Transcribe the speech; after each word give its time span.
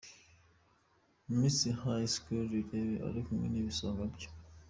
Miss 1.37 1.57
High 1.81 2.09
school 2.15 2.45
Irebe 2.59 2.81
arikumwe 3.07 3.45
n'ibisonga 3.49 4.03
bye. 4.13 4.27